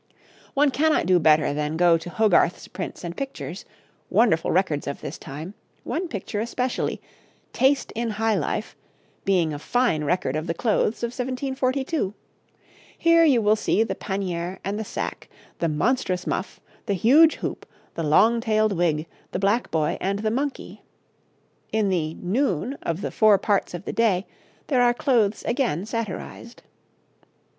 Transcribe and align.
One 0.55 0.71
cannot 0.71 1.05
do 1.05 1.19
better 1.19 1.53
than 1.53 1.77
go 1.77 1.95
to 1.95 2.09
Hogarth's 2.09 2.67
prints 2.67 3.03
and 3.03 3.15
pictures 3.15 3.65
wonderful 4.09 4.49
records 4.49 4.87
of 4.87 4.99
this 4.99 5.19
time 5.19 5.53
one 5.83 6.07
picture 6.07 6.39
especially, 6.39 6.99
'Taste 7.53 7.91
in 7.91 8.09
High 8.09 8.33
Life,' 8.33 8.75
being 9.25 9.53
a 9.53 9.59
fine 9.59 10.03
record 10.03 10.35
of 10.35 10.47
the 10.47 10.55
clothes 10.55 11.03
of 11.03 11.11
1742; 11.13 12.15
here 12.97 13.23
you 13.23 13.43
will 13.43 13.55
see 13.55 13.83
the 13.83 13.93
panier 13.93 14.57
and 14.65 14.79
the 14.79 14.83
sacque, 14.83 15.27
the 15.59 15.69
monstrous 15.69 16.25
muff, 16.25 16.59
the 16.87 16.95
huge 16.95 17.35
hoop, 17.35 17.63
the 17.93 18.01
long 18.01 18.39
tailed 18.41 18.73
wig, 18.73 19.05
the 19.29 19.37
black 19.37 19.69
boy 19.69 19.99
and 20.01 20.17
the 20.17 20.31
monkey. 20.31 20.81
In 21.71 21.89
the 21.89 22.15
'Noon' 22.15 22.73
of 22.81 23.01
the 23.01 23.11
'Four 23.11 23.37
Parts 23.37 23.75
of 23.75 23.85
the 23.85 23.93
Day' 23.93 24.25
there 24.65 24.81
are 24.81 24.95
clothes 24.95 25.43
again 25.45 25.85
satirized. 25.85 26.63